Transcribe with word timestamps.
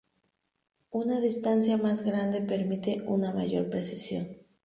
Una 0.93 1.19
distancia 1.21 1.77
más 1.77 2.03
grande 2.03 2.41
permite 2.41 3.03
una 3.05 3.31
mayor 3.33 3.69
precisión. 3.69 4.35